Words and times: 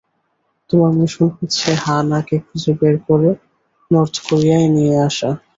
তোমার 0.69 0.91
মিশন 0.97 1.27
হচ্ছে 1.35 1.69
হা-না 1.83 2.19
কে 2.27 2.37
খুঁজে 2.45 2.71
বের 2.79 2.95
করে 3.07 3.29
নর্থ 3.91 4.15
কোরিয়ায় 4.27 4.69
নিয়ে 4.75 4.95
আসা। 5.07 5.29